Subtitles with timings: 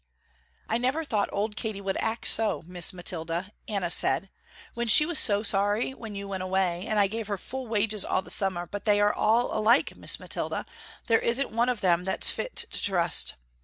[0.67, 4.31] "I never thought old Katy would act so Miss Mathilda," Anna said,
[4.73, 8.03] "when she was so sorry when you went away, and I gave her full wages
[8.03, 10.65] all the summer, but they are all alike Miss Mathilda,
[11.05, 13.35] there isn't one of them that's fit to trust.